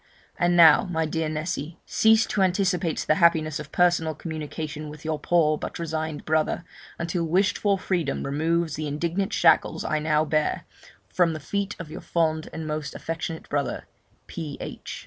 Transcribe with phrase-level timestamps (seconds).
[0.39, 5.19] 'And now, my dear Nessy, cease to anticipate the happiness of personal communication with your
[5.19, 6.63] poor, but resigned brother,
[6.97, 10.65] until wished for freedom removes the indignant shackles I now bear,
[11.07, 13.85] from the feet of your fond and most affectionate brother,
[14.25, 14.99] P.H.'